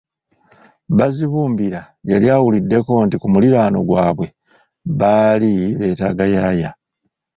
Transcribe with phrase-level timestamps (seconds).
[0.97, 4.27] Bazibumbira yali awuliddeko nti ku muliraano gwabwe
[4.99, 6.69] baali beetaaga "yaaya"